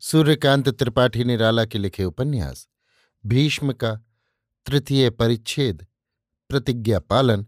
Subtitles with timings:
[0.00, 2.68] सूर्यकांत त्रिपाठी निराला के लिखे उपन्यास,
[3.26, 3.94] भीष्म का
[4.66, 5.86] तृतीय परिच्छेद,
[6.48, 7.46] प्रतिज्ञा पालन,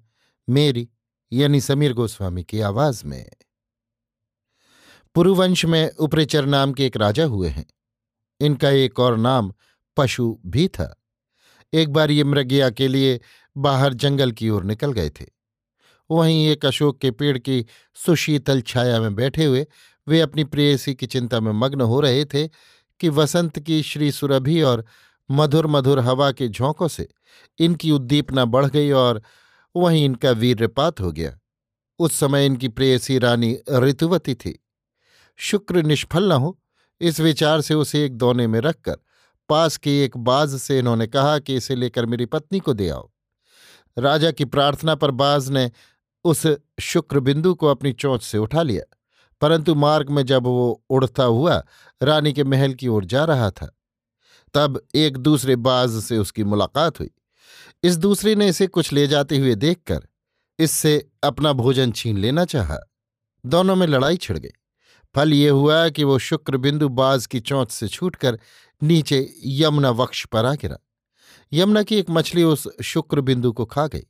[0.49, 0.89] मेरी
[1.33, 3.31] यानी समीर गोस्वामी की आवाज़ में।
[5.15, 7.67] पुरुवंश में उपरेचर नाम के एक राजा हुए हैं।
[8.41, 9.55] इनका एक और नाम
[9.97, 11.03] पशु भी था।
[11.73, 13.21] एक बार ये मृगिया के लिए
[13.57, 15.27] बाहर जंगल की ओर निकल गए थे।
[16.11, 19.67] वहीं एक अशोक के पेड़ की सुशीतल छाया में बैठे हुए
[20.09, 22.49] वे अपनी प्रेयसी की चिंता में मग्न हो रहे थे
[23.01, 24.85] कि वसंत की श्री सुरभि और
[25.31, 27.09] मधुर मधुर हवा के झोंकों से
[27.59, 29.23] इनकी उद्दीपना बढ़ गई और
[29.77, 31.39] वहीं इनका वीर्यपात हो गया।
[31.99, 34.65] उस समय इनकी प्रेयसी रानी ऋतुवती थी।
[35.37, 36.59] शुक्र निष्फल न हो,
[37.01, 38.97] इस विचार से उसे एक दोने में रखकर
[39.49, 43.11] पास के एक बाज से इन्होंने कहा कि इसे लेकर मेरी पत्नी को दे आओ।
[43.99, 45.71] राजा की प्रार्थना पर बाज ने
[46.25, 46.47] उस
[46.81, 48.97] शुक्र बिंदु को अपनी चोंच से उठा लिया।
[49.43, 51.63] परंतु मार्ग में जब वो उड़ता हुआ
[52.03, 53.77] रानी के महल की ओर जा रहा था,
[54.55, 57.11] तब एक दूसरे बाज से उसकी मुलाकात हुई।
[57.83, 60.07] इस दूसरे ने इसे कुछ ले जाते हुए देखकर
[60.59, 62.79] इससे अपना भोजन छीन लेना चाहा।
[63.47, 64.51] दोनों में लड़ाई छिड़ गई।
[65.15, 68.39] फल ये हुआ कि वो शुक्र बिंदु बाज की चौंच से छूटकर
[68.83, 70.77] नीचे यमुना वक्ष पर आ गिरा।
[71.53, 74.07] यमुना की एक मछली उस शुक्र बिंदु को खा गई।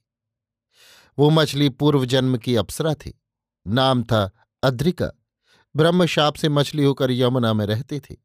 [1.19, 3.21] वो मछली पूर्व जन्म की अप्सरा थी।
[3.67, 4.31] नाम था
[4.63, 5.11] अद्रिका।
[5.77, 8.25] ब्रह्मशाप से मछली होकर यमुना में रहती थी।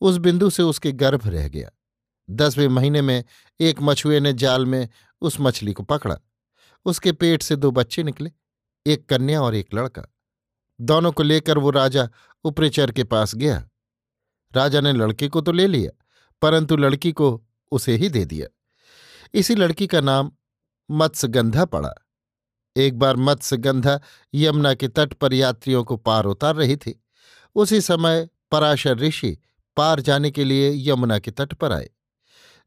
[0.00, 1.70] उस बिंदु से उसके गर्भ रह गया।
[2.30, 3.24] दसवें महीने में
[3.60, 4.88] एक मछुए ने जाल में
[5.20, 6.18] उस मछली को पकड़ा।
[6.84, 8.32] उसके पेट से दो बच्चे निकले,
[8.86, 10.02] एक कन्या और एक लड़का।
[10.80, 12.08] दोनों को लेकर वो राजा
[12.44, 13.68] उपरेचर के पास गया।
[14.54, 16.04] राजा ने लड़के को तो ले लिया,
[16.42, 18.48] परंतु लड़की को उसे ही दे दिया।
[19.34, 20.32] इसी लड़की का नाम
[20.90, 22.03] मत्स्यगंधा पड़ा।
[22.76, 24.00] एक बार मत्स्यगंधा
[24.34, 27.04] यमुना के तट पर यात्रियों को पार उतार रही थी।
[27.54, 29.38] उसी समय पराशर ऋषि
[29.76, 31.90] पार जाने के लिए यमुना के तट पर आए।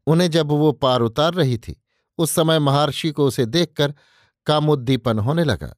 [0.06, 1.82] उन्हें जब वो पार उतार रही थी,
[2.18, 3.94] उस समय महर्षि को उसे देखकर
[4.46, 5.76] कामोद्दीपन होने लगा।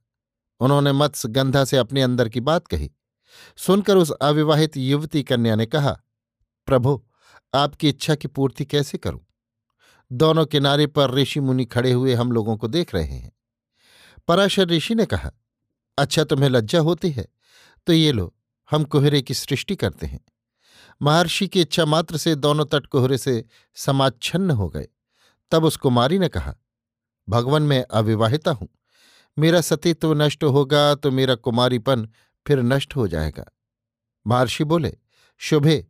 [0.60, 2.90] उन्होंने मत्स्यगंधा से अपने अंदर की बात कही।
[3.56, 6.00] सुनकर उस अविवाहित युवती कन्या ने कहा,
[6.66, 7.04] प्रभु,
[7.54, 9.20] आपकी इच्छा की पूर्ति कैसे करूँ?
[10.12, 13.32] दोनों किनारे पर ऋषि मुनि खड़े हुए हम लोगों को देख रहे हैं।
[14.30, 15.30] पराशर ऋषि ने कहा
[15.98, 17.26] अच्छा तुम्हें लज्जा होती है
[17.86, 18.34] तो ये लो,
[18.70, 20.20] हम कोहरे की सृष्टि करते हैं।
[21.00, 23.44] महर्षि की इच्छा मात्र से दोनों तट कोहरे से
[23.76, 24.86] समाच्छन्न हो गए।
[25.52, 26.54] तब उस कुमारी ने कहा,
[27.28, 28.68] भगवान, मैं अविवाहिता हूँ।
[29.36, 32.08] मेरा सतीत्व नष्ट होगा तो मेरा कुमारीपन
[32.46, 33.44] फिर नष्ट हो जाएगा।
[34.26, 34.96] महर्षि बोले,
[35.40, 35.86] शुभे,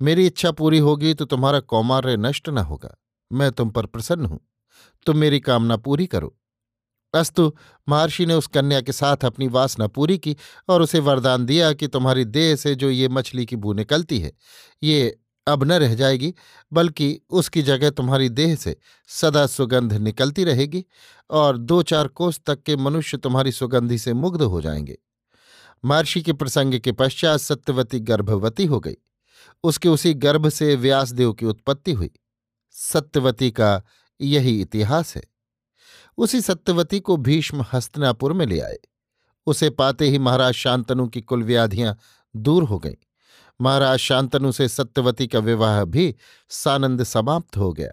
[0.00, 2.94] मेरी इच्छा पूरी होगी तो तुम्हारा कौमार्य नष्ट न होगा।
[3.30, 4.40] मैं तुम पर प्रसन्न हूँ।
[5.06, 6.34] तुम मेरी कामना पूरी करो।
[7.14, 7.52] अस्तु,
[7.88, 10.36] महर्षि ने उस कन्या के साथ अपनी वासना पूरी की
[10.68, 14.32] और उसे वरदान दिया कि तुम्हारी देह से जो ये मछली की बू निकलती है,
[14.82, 16.34] ये अब न रह जाएगी,
[16.72, 18.76] बल्कि उसकी जगह तुम्हारी देह से
[19.08, 20.84] सदा सुगंध निकलती रहेगी
[21.30, 24.98] और दो चार कोस तक के मनुष्य तुम्हारी सुगंधि से मुग्ध हो जाएँगे।
[25.84, 28.96] महर्षि के प्रसंग के पश्चात सत्यवती गर्भवती हो गई।
[29.64, 32.10] उसके उसी गर्भ से व्यासदेव की उत्पत्ति हुई।
[32.70, 33.82] सत्यवती का
[34.20, 35.22] यही इतिहास है।
[36.18, 38.78] उसी सत्यवती को भीष्म हस्तनापुर में ले आए।
[39.46, 41.98] उसे पाते ही महाराज शांतनु की कुल व्याधियाँ
[42.36, 42.94] दूर हो गईं।
[43.60, 46.14] महाराज शांतनु से सत्यवती का विवाह भी
[46.48, 47.90] सानंद समाप्त हो गया।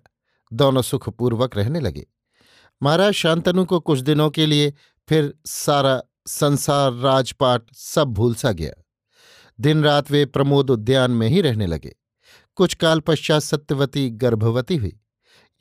[0.53, 2.07] दोनों सुखपूर्वक रहने लगे।
[2.83, 4.73] महाराज शांतनु को कुछ दिनों के लिए
[5.09, 8.83] फिर सारा संसार, राजपाट सब भूल सा गया।
[9.59, 11.95] दिन रात वे प्रमोद उद्यान में ही रहने लगे।
[12.55, 14.99] कुछ काल पश्चात सत्यवती गर्भवती हुई।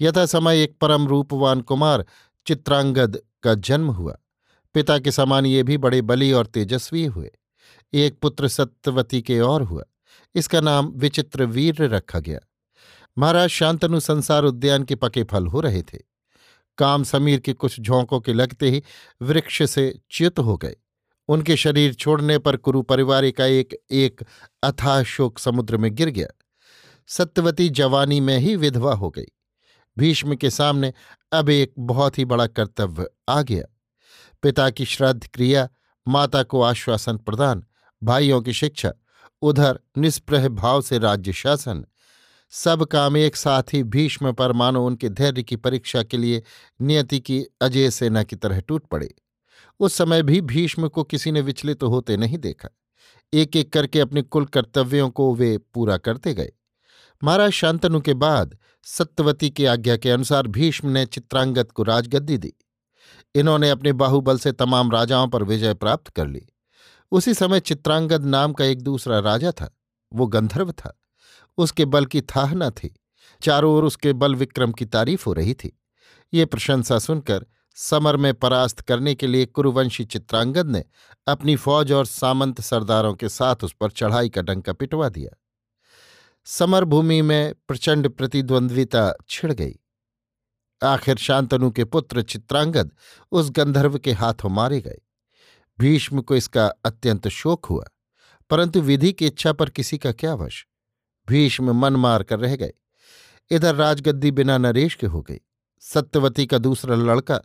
[0.00, 2.06] यथा समय एक परम रूपवान कुमार
[2.46, 4.16] चित्रांगद का जन्म हुआ।
[4.74, 7.30] पिता के समान ये भी बड़े बली और तेजस्वी हुए।
[7.92, 9.84] एक पुत्र सत्यवती के और हुआ।
[10.34, 12.40] इसका नाम विचित्र वीर रखा गया।
[13.18, 15.98] महाराज शांतनु संसार उद्यान के पके फल हो रहे थे।
[16.78, 18.82] काम समीर के कुछ झोंकों के लगते ही
[19.22, 20.76] वृक्ष से च्युत हो गए।
[21.28, 24.24] उनके शरीर छोड़ने पर कुरु परिवार का एक एक
[24.62, 26.28] अथाह शोक समुद्र में गिर गया।
[27.06, 29.26] सत्यवती जवानी में ही विधवा हो गई।
[29.98, 30.92] भीष्म के सामने
[31.32, 33.64] अब एक बहुत ही बड़ा कर्तव्य आ गया।
[34.42, 35.68] पिता की श्राद्ध क्रिया,
[36.08, 37.64] माता को आश्वासन प्रदान,
[38.02, 38.92] भाइयों की शिक्षा,
[39.42, 41.84] उधर निष्प्रह भाव से राज्य शासन,
[42.50, 46.42] सब काम एक साथ ही भीष्म पर मानो उनके धैर्य की परीक्षा के लिए
[46.80, 49.14] नियति की अजय सेना की तरह टूट पड़े।
[49.80, 52.68] उस समय भी भीष्म को किसी ने विचलित तो होते नहीं देखा।
[53.32, 56.52] एक एक करके अपने कुल कर्तव्यों को वे पूरा करते गए।
[57.22, 62.52] महाराज शांतनु के बाद सत्यवती की आज्ञा के अनुसार भीष्म ने चित्रांगत को राजगद्दी दी।
[63.34, 66.46] इन्होंने अपने बाहुबल से तमाम राजाओं पर विजय प्राप्त कर ली।
[67.12, 69.78] उसी समय चित्रांगद नाम का एक दूसरा राजा था।
[70.14, 71.00] वो गंधर्व था।
[71.58, 73.00] उसके बल की थाह न थी।
[73.42, 75.80] चारों ओर उसके बल विक्रम की तारीफ़ हो रही थी।
[76.34, 80.84] ये प्रशंसा सुनकर समर में परास्त करने के लिए कुरुवंशी चित्रांगद ने
[81.26, 85.40] अपनी फौज और सामंत सरदारों के साथ उस पर चढ़ाई का डंका पिटवा दिया।
[86.46, 89.78] समर भूमि में प्रचंड प्रतिद्वंद्विता छिड़ गई।
[90.82, 92.92] आखिर शांतनु के पुत्र चित्रांगद
[93.32, 95.00] उस गंधर्व के हाथों मारे गए।
[95.78, 97.84] भीष्म को इसका अत्यंत शोक हुआ,
[98.50, 100.66] परंतु विधि की इच्छा पर किसी का क्या वश?
[101.28, 102.72] भीष्म मन मार कर रह गए।
[103.50, 105.40] इधर राजगद्दी बिना नरेश के हो गई।
[105.80, 107.40] सत्यवती का दूसरा लड़का,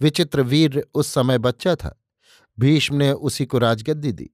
[0.00, 2.02] विचित्र वीर उस समय बच्चा था।
[2.58, 4.30] भीष्म ने उसी को राजगद्दी दी।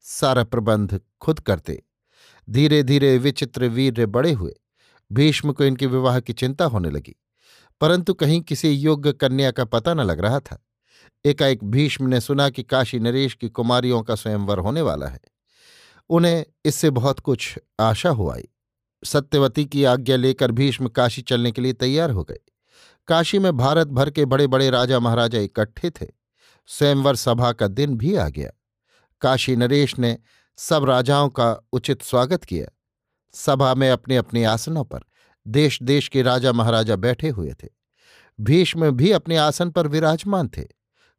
[0.00, 1.82] सारा प्रबंध खुद करते।
[2.48, 4.54] धीरे धीरे विचित्र वीर बड़े हुए।
[5.10, 7.14] भीष्म को इनके विवाह की चिंता होने लगी,
[7.80, 10.62] परंतु कहीं किसी योग्य कन्या का पता न लग रहा था।
[11.24, 15.20] एकाएक भीष्म ने सुना कि काशी नरेश की कुमारियों का स्वयंवर होने वाला है।
[16.10, 18.48] उन्हें इससे बहुत कुछ आशा हो आई।
[19.02, 22.38] सत्यवती की आज्ञा लेकर भीष्म काशी चलने के लिए तैयार हो गए।
[23.08, 26.06] काशी में भारत भर के बड़े बड़े राजा महाराजा इकट्ठे थे।
[26.68, 28.50] स्वयंवर सभा का दिन भी आ गया।
[29.20, 30.16] काशी नरेश ने
[30.58, 32.66] सब राजाओं का उचित स्वागत किया।
[33.34, 35.00] सभा में अपने अपने आसनों पर
[35.46, 37.68] देश देश के राजा महाराजा बैठे हुए थे।
[38.38, 40.62] भीष्म भी अपने आसन पर विराजमान थे।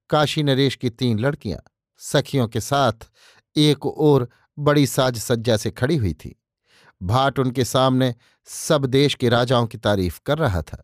[0.10, 1.60] काशी नरेश की तीन लड़कियाँ
[2.02, 3.08] सखियों के साथ
[3.56, 4.28] एक ओर
[4.60, 6.36] बड़ी साज सज्जा से खड़ी हुई थी।
[7.02, 8.14] भाट उनके सामने
[8.48, 10.84] सब देश के राजाओं की तारीफ़ कर रहा था।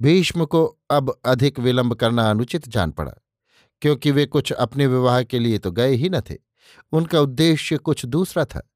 [0.00, 3.12] भीष्म को अब अधिक विलंब करना अनुचित जान पड़ा,
[3.82, 6.47] क्योंकि वे कुछ अपने विवाह के लिए तो गए ही न थे।
[6.92, 8.70] उनका उद्देश्य कुछ दूसरा था।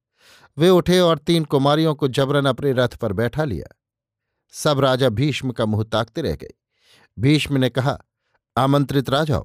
[0.59, 3.77] वे उठे और तीन कुमारियों को जबरन अपने रथ पर बैठा लिया।
[4.53, 6.50] सब राजा भीष्म का मुँह ताकते रह गए।
[7.19, 7.99] भीष्म ने कहा,
[8.56, 9.44] आमंत्रित राजाओं,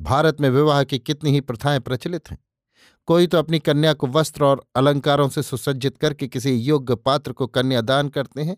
[0.00, 2.38] भारत में विवाह की कितनी ही प्रथाएँ प्रचलित हैं।
[3.06, 7.46] कोई तो अपनी कन्या को वस्त्र और अलंकारों से सुसज्जित करके किसी योग्य पात्र को
[7.46, 8.56] कन्या दान करते हैं।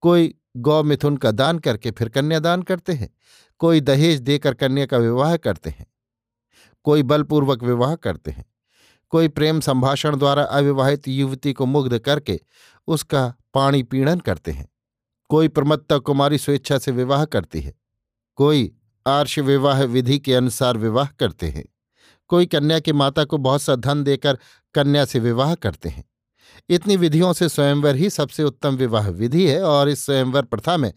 [0.00, 3.14] कोई गौ मिथुन का दान करके फिर कन्यादान करते हैं।
[3.58, 5.86] कोई दहेज देकर कन्या का विवाह करते हैं।
[6.84, 8.44] कोई बलपूर्वक विवाह करते हैं।
[9.10, 12.40] कोई प्रेम संभाषण द्वारा अविवाहित युवती को मुग्ध करके
[12.86, 14.68] उसका पाणी पीड़न करते हैं।
[15.28, 17.74] कोई प्रमत्ता कुमारी स्वेच्छा से विवाह करती है।
[18.36, 18.76] कोई
[19.06, 21.64] आर्ष विवाह विधि के अनुसार विवाह करते हैं।
[22.28, 24.38] कोई कन्या की माता को बहुत सा धन देकर
[24.74, 26.04] कन्या से विवाह करते हैं।
[26.68, 30.92] इतनी विधियों से स्वयंवर ही सबसे उत्तम विवाह विधि है और इस स्वयंवर प्रथा में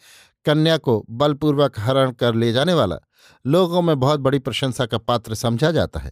[0.45, 2.95] कन्या को बलपूर्वक हरण कर ले जाने वाला
[3.47, 6.11] लोगों में बहुत बड़ी प्रशंसा का पात्र समझा जाता है।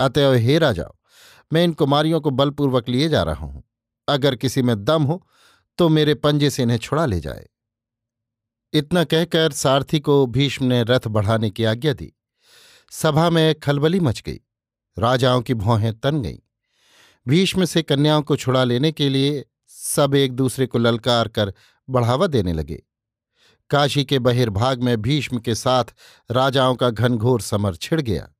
[0.00, 0.94] अतएव हे राजाओ
[1.54, 3.62] मैं इन कुमारियों को बलपूर्वक लिए जा रहा हूँ।
[4.08, 5.26] अगर किसी में दम हो
[5.78, 7.48] तो मेरे पंजे से इन्हें छुड़ा ले जाए।
[8.72, 12.12] इतना कहकर सारथी को भीष्म ने रथ बढ़ाने की आज्ञा दी।
[12.90, 14.40] सभा में खलबली मच गई।
[14.98, 16.38] राजाओं की भौहें तन गईं।
[17.28, 21.54] भीष्म से कन्याओं को छुड़ा लेने के लिए सब एक दूसरे को ललकार कर
[21.90, 22.82] बढ़ावा देने लगे।
[23.70, 25.84] काशी के बहिर्भाग में भीष्म के साथ
[26.30, 28.33] राजाओं का घनघोर समर छिड़ गया।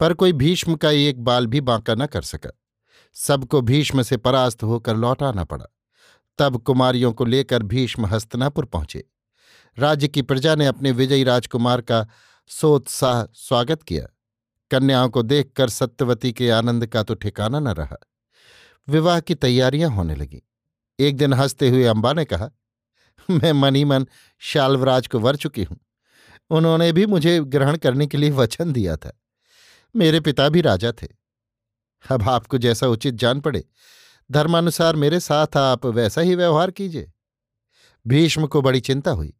[0.00, 2.50] पर कोई भीष्म का एक बाल भी बांका न कर सका।
[3.14, 5.66] सबको भीष्म से परास्त होकर लौटाना पड़ा।
[6.38, 9.04] तब कुमारियों को लेकर भीष्म हस्तनापुर पहुँचे।
[9.78, 12.06] राज्य की प्रजा ने अपने विजयी राजकुमार का
[12.48, 14.06] सोत्साह स्वागत किया।
[14.70, 17.96] कन्याओं को देखकर सत्यवती के आनंद का तो ठिकाना न रहा।
[18.88, 20.40] विवाह की तैयारियाँ होने लगीं।
[20.98, 22.50] एक दिन हँसते हुए अम्बा ने कहा,
[23.30, 24.06] मैं मनी मन
[24.38, 25.78] शाल्वराज को वर चुकी हूँ।
[26.50, 29.17] उन्होंने भी मुझे ग्रहण करने के लिए वचन दिया था।
[29.98, 31.06] मेरे पिता भी राजा थे।
[32.04, 33.64] अब आपको जैसा उचित जान पड़े,
[34.30, 37.12] धर्मानुसार मेरे साथ आप वैसा ही व्यवहार कीजिए।
[38.06, 39.34] भीष्म को बड़ी चिंता हुई।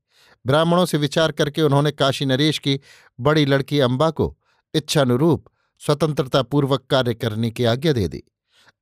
[0.46, 2.80] ब्राह्मणों से विचार करके उन्होंने काशी नरेश की
[3.20, 4.36] बड़ी लड़की अंबा को
[4.74, 5.44] इच्छानुरूप
[5.82, 8.22] स्वतंत्रतापूर्वक कार्य करने की आज्ञा दे दी।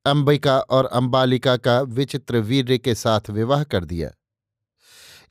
[0.06, 4.10] अंबिका और अंबालिका का विचित्र वीर्य के साथ विवाह कर दिया।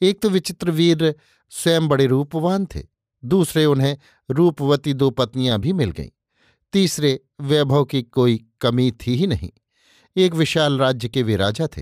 [0.01, 1.15] एक तो विचित्र वीर
[1.49, 2.83] स्वयं बड़े रूपवान थे,
[3.23, 3.97] दूसरे उन्हें
[4.29, 6.09] रूपवती दो पत्नियाँ भी मिल गईं।
[6.75, 9.49] तीसरे वैभव की कोई कमी थी ही नहीं।
[10.15, 11.81] एक विशाल राज्य के वे राजा थे।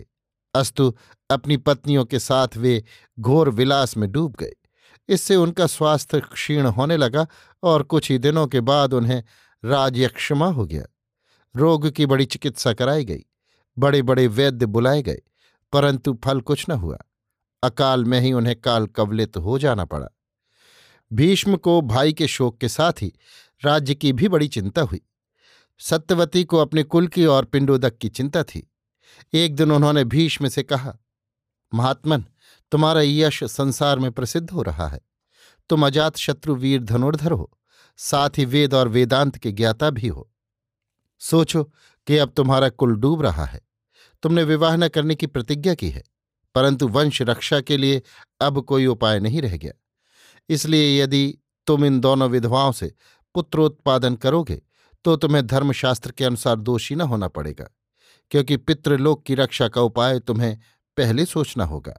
[0.53, 0.95] अस्तु
[1.29, 2.83] अपनी पत्नियों के साथ वे
[3.19, 4.53] घोर विलास में डूब गए।
[5.09, 7.27] इससे उनका स्वास्थ्य क्षीण होने लगा
[7.63, 9.23] और कुछ ही दिनों के बाद उन्हें
[9.65, 10.83] राजयक्षमा हो गया।
[11.55, 13.25] रोग की बड़ी चिकित्सा कराई गई।
[13.77, 15.21] बड़े बड़े वैद्य बुलाए गए,
[15.73, 16.97] परंतु फल कुछ न हुआ।
[17.63, 20.07] अकाल में ही उन्हें काल कवलित हो जाना पड़ा।
[21.13, 23.13] भीष्म को भाई के शोक के साथ ही
[23.65, 25.01] राज्य की भी बड़ी चिंता हुई।
[25.79, 28.71] सत्यवती को अपने कुल की और पिंडोदक की चिंता थी।
[29.33, 30.97] एक दिन उन्होंने भीष्म से कहा,
[31.73, 32.25] महात्मन,
[32.71, 35.01] तुम्हारा यश संसार में प्रसिद्ध हो रहा है।
[35.69, 37.51] तुम अजात शत्रु वीर धनुर्धर हो,
[37.97, 40.29] साथ ही वेद और वेदांत के ज्ञाता भी हो।
[41.19, 41.63] सोचो
[42.07, 43.61] कि अब तुम्हारा कुल डूब रहा है।
[44.23, 46.03] तुमने विवाह न करने की प्रतिज्ञा की है,
[46.55, 48.01] परंतु वंश रक्षा के लिए
[48.41, 49.73] अब कोई उपाय नहीं रह गया।
[50.49, 52.93] इसलिए यदि तुम इन दोनों विधवाओं से
[53.35, 54.61] पुत्रोत्पादन करोगे
[55.05, 57.69] तो तुम्हें धर्मशास्त्र के अनुसार दोषी न होना पड़ेगा,
[58.31, 60.57] क्योंकि पितृलोक की रक्षा का उपाय तुम्हें
[60.97, 61.93] पहले सोचना होगा।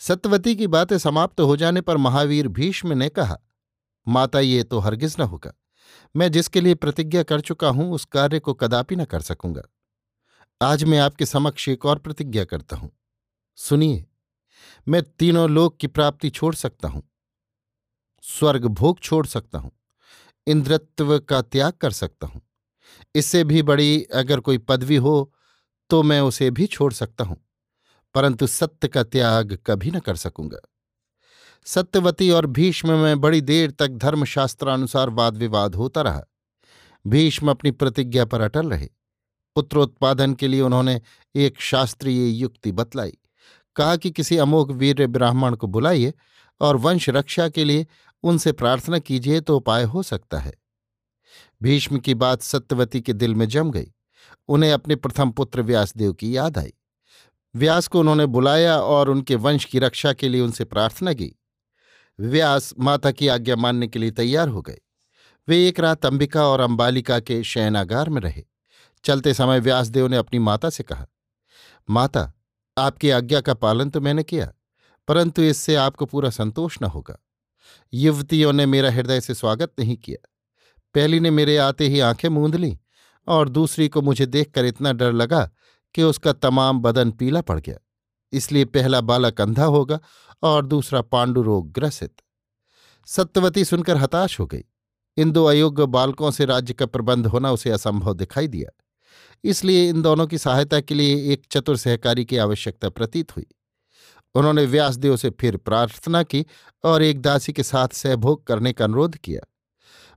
[0.00, 3.36] सत्यवती की बातें समाप्त हो जाने पर महावीर भीष्म ने कहा,
[4.06, 5.52] माता, ये तो हरगिज न होगा।
[6.14, 9.62] मैं जिसके लिए प्रतिज्ञा कर चुका हूँ, उस कार्य को कदापि न कर सकूँगा।
[10.60, 12.90] आज मैं आपके समक्ष एक और प्रतिज्ञा करता हूँ।
[13.58, 14.04] सुनिए,
[14.86, 17.02] मैं तीनों लोक की प्राप्ति छोड़ सकता हूँ,
[18.24, 19.70] स्वर्ग भोग छोड़ सकता हूँ।
[20.46, 22.40] इंद्रत्व का त्याग कर सकता हूँ।
[23.14, 25.32] इससे भी बड़ी अगर कोई पदवी हो
[25.90, 27.36] तो मैं उसे भी छोड़ सकता हूँ,
[28.14, 30.60] परंतु सत्य का त्याग कभी न कर सकूँगा।
[31.66, 36.22] सत्यवती और भीष्म में बड़ी देर तक धर्मशास्त्रानुसार वाद विवाद होता रहा।
[37.04, 38.88] भीष्म अपनी प्रतिज्ञा पर अटल रहे।
[39.56, 41.00] पुत्रोत्पादन के लिए उन्होंने
[41.34, 43.16] एक शास्त्रीय युक्ति बतलाई।
[43.76, 46.12] कहा कि किसी अमोघ वीर ब्राह्मण को बुलाइए
[46.60, 47.86] और वंश रक्षा के लिए
[48.22, 50.52] उनसे प्रार्थना कीजिए तो उपाय हो सकता है।
[51.62, 53.92] भीष्म की बात सत्यवती के दिल में जम गई।
[54.48, 56.72] उन्हें अपने प्रथम पुत्र व्यासदेव की याद आई।
[57.54, 61.32] व्यास को उन्होंने बुलाया और उनके वंश की रक्षा के लिए उनसे प्रार्थना की।
[62.18, 64.78] व्यास माता की आज्ञा मानने के लिए तैयार हो गए।
[65.48, 68.44] वे एक रात अंबिका और अंबालिका के शयनागार में रहे।
[69.04, 71.06] चलते समय व्यासदेव ने अपनी माता से कहा,
[71.88, 72.32] माता,
[72.76, 74.52] आपकी आज्ञा का पालन तो मैंने किया,
[75.08, 77.18] परंतु इससे आपको पूरा संतोष न होगा।
[77.94, 80.28] युवतियों ने मेरा हृदय से स्वागत नहीं किया।
[80.94, 82.78] पहली ने मेरे आते ही आँखें मूंद ली
[83.28, 85.50] और दूसरी को मुझे देखकर इतना डर लगा
[85.94, 87.76] कि उसका तमाम बदन पीला पड़ गया।
[88.32, 90.00] इसलिए पहला बालक अंधा होगा
[90.42, 92.14] और दूसरा पांडु रोग ग्रसित।
[93.06, 94.64] सत्यवती सुनकर हताश हो गई।
[95.16, 98.84] इन दो अयोग्य बालकों से राज्य का प्रबंध होना उसे असंभव दिखाई दिया।
[99.44, 103.46] इसलिए इन दोनों की सहायता के लिए एक चतुर सहकारी की आवश्यकता प्रतीत हुई।
[104.34, 106.46] उन्होंने व्यासदेव से फिर प्रार्थना की
[106.84, 109.40] और एक दासी के साथ सहभोग करने का अनुरोध किया।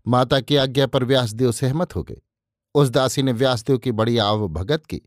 [0.07, 2.21] माता की आज्ञा पर व्यासदेव सहमत हो गए।
[2.75, 5.01] उस दासी ने व्यासदेव की बड़ी आव भगत की,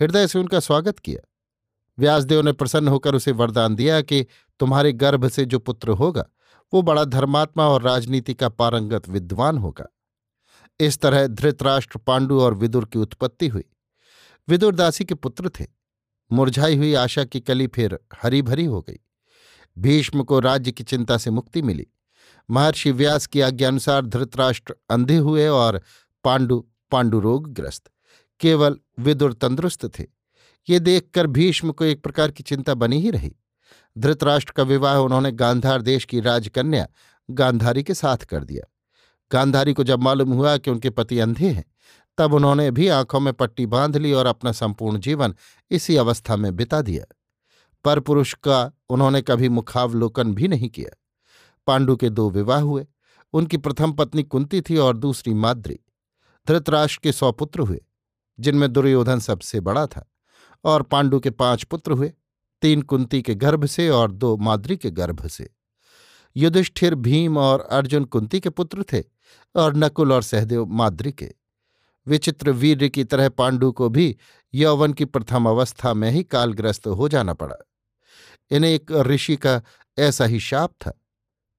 [0.00, 1.28] हृदय से उनका स्वागत किया।
[1.98, 4.26] व्यासदेव ने प्रसन्न होकर उसे वरदान दिया कि
[4.58, 6.26] तुम्हारे गर्भ से जो पुत्र होगा,
[6.74, 9.86] वो बड़ा धर्मात्मा और राजनीति का पारंगत विद्वान होगा।
[10.80, 13.64] इस तरह धृतराष्ट्र पांडु और विदुर की उत्पत्ति हुई।
[14.48, 15.79] विदुर दासी के पुत्र थे।
[16.32, 18.98] मुरझाई हुई आशा की कली फिर हरी भरी हो गई।
[19.78, 21.86] भीष्म को राज्य की चिंता से मुक्ति मिली।
[22.50, 25.82] महर्षि व्यास की आज्ञानुसार धृतराष्ट्र अंधे हुए और
[26.24, 27.90] पांडु, पांडुरोगग्रस्त,
[28.40, 30.06] केवल विदुर तंदुरुस्त थे।
[30.68, 33.36] ये देखकर भीष्म को एक प्रकार की चिंता बनी ही रही।
[33.98, 36.86] धृतराष्ट्र का विवाह उन्होंने गांधार देश की राजकन्या
[37.30, 38.72] गांधारी के साथ कर दिया।
[39.32, 41.64] गांधारी को जब मालूम हुआ कि उनके पति अंधे हैं
[42.20, 45.34] तब उन्होंने भी आँखों में पट्टी बाँध ली और अपना संपूर्ण जीवन
[45.70, 47.16] इसी अवस्था में बिता दिया।
[47.84, 50.96] पर पुरुष का उन्होंने कभी मुखावलोकन भी नहीं किया।
[51.66, 52.86] पांडु के दो विवाह हुए,
[53.32, 55.80] उनकी प्रथम पत्नी कुंती थी और दूसरी माद्री।
[56.48, 57.84] धृतराष्ट्र के सौ पुत्र हुए,
[58.40, 60.12] जिनमें दुर्योधन सबसे बड़ा था,
[60.64, 62.12] और पांडु के पाँच पुत्र हुए,
[62.62, 65.54] तीन कुंती के गर्भ से और दो माद्री के गर्भ से।
[66.36, 69.04] युधिष्ठिर भीम और अर्जुन कुंती के पुत्र थे
[69.56, 71.39] और नकुल और सहदेव माद्री के।
[72.10, 74.16] विचित्र वीर्य की तरह पांडु को भी
[74.54, 77.56] यौवन की प्रथम अवस्था में ही कालग्रस्त हो जाना पड़ा।
[78.50, 79.62] इन्हें एक ऋषि का
[79.98, 81.00] ऐसा ही शाप था।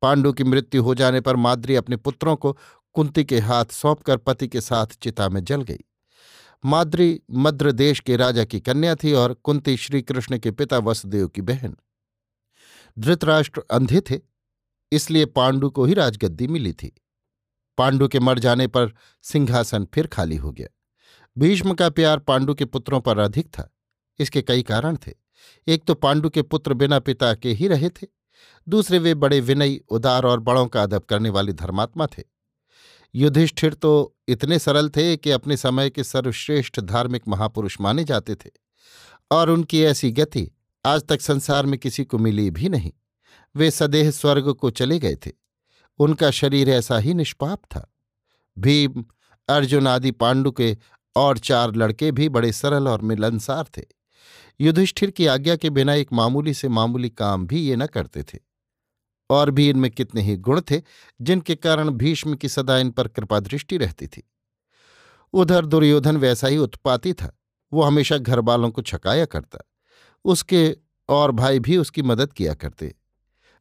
[0.01, 2.57] पांडु की मृत्यु हो जाने पर माद्री अपने पुत्रों को
[2.93, 5.79] कुंती के हाथ सौंपकर पति के साथ चिता में जल गई।
[6.65, 11.41] माद्री मद्र देश के राजा की कन्या थी और कुंती श्रीकृष्ण के पिता वसुदेव की
[11.41, 11.75] बहन।
[12.99, 14.19] धृतराष्ट्र अंधे थे,
[14.91, 17.00] इसलिए पांडु को ही राजगद्दी मिली थी।
[17.81, 20.67] पांडु के मर जाने पर सिंहासन फिर खाली हो गया।
[21.37, 23.75] भीष्म का प्यार पांडु के पुत्रों पर अधिक था।
[24.19, 25.13] इसके कई कारण थे।
[25.67, 28.07] एक तो पांडु के पुत्र बिना पिता के ही रहे थे।
[28.69, 32.23] दूसरे, वे बड़े विनयी, उदार और बड़ों का अदब करने वाले धर्मात्मा थे।
[33.15, 38.49] युधिष्ठिर तो इतने सरल थे कि अपने समय के सर्वश्रेष्ठ धार्मिक महापुरुष माने जाते थे।
[39.31, 40.51] और उनकी ऐसी गति
[40.85, 42.91] आज तक संसार में किसी को मिली भी नहीं।
[43.55, 45.40] वे सदेह स्वर्ग को चले गए थे।
[45.97, 47.93] उनका शरीर ऐसा ही निष्पाप था।
[48.59, 49.05] भीम,
[49.49, 50.77] अर्जुन आदि पांडु के
[51.15, 53.83] और चार लड़के भी बड़े सरल और मिलनसार थे।
[54.61, 58.39] युधिष्ठिर की आज्ञा के बिना एक मामूली से मामूली काम भी ये न करते थे।
[59.29, 60.81] और भी इनमें कितने ही गुण थे,
[61.21, 64.23] जिनके कारण भीष्म की सदा इन पर कृपा दृष्टि रहती थी।
[65.33, 67.39] उधर दुर्योधन वैसा ही उत्पाती था,
[67.73, 69.59] वो हमेशा घर वालों को छकाया करता,
[70.25, 70.77] उसके
[71.09, 72.95] और भाई भी उसकी मदद किया करते।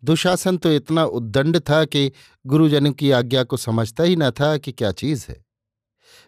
[0.05, 2.13] दुशासन तो इतना उद्दंड था कि
[2.47, 5.45] गुरुजनों की आज्ञा को समझता ही न था कि क्या चीज़ है।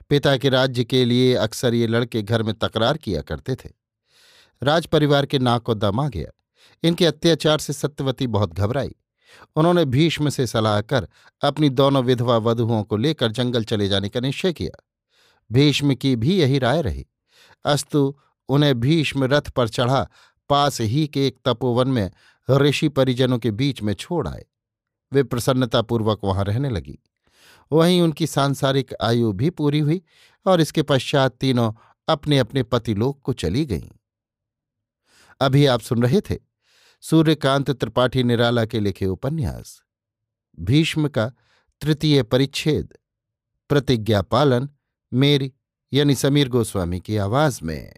[0.08, 3.70] पिता के राज्य के लिए अक्सर ये लड़के घर में तकरार किया करते थे।
[4.62, 6.42] राज परिवार के नाक को दम आ गया।
[6.82, 8.94] इनके अत्याचार से सत्यवती बहुत घबराई।
[9.56, 11.08] उन्होंने भीष्म से सलाह कर
[11.42, 14.84] अपनी दोनों विधवा वधुओं को लेकर जंगल चले जाने का निश्चय किया।
[15.52, 17.06] भीष्म की भी यही राय रही।
[17.64, 18.14] अस्तु,
[18.48, 20.08] उन्हें भीष्म रथ पर चढ़ा,
[20.48, 22.10] पास ही के एक तपोवन में
[22.50, 24.44] ऋषि परिजनों के बीच में छोड़ आए।
[25.12, 26.98] वे प्रसन्नतापूर्वक वहाँ रहने लगी।
[27.72, 30.02] वहीं उनकी सांसारिक आयु भी पूरी हुई
[30.46, 31.72] और इसके पश्चात तीनों
[32.08, 33.90] अपने अपने पतिलोक को चली गईं।
[35.40, 36.38] अभी आप सुन रहे थे
[37.00, 39.82] सूर्यकांत त्रिपाठी निराला के लिखे उपन्यास।
[40.60, 41.32] भीष्म का
[41.80, 42.92] तृतीय परिच्छेद।
[43.68, 44.68] प्रतिज्ञा पालन
[45.12, 45.52] मेरी
[45.92, 47.96] यानी समीर गोस्वामी की आवाज़ में।